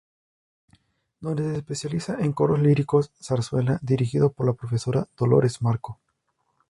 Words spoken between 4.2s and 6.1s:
por la profesora Dolores Marco.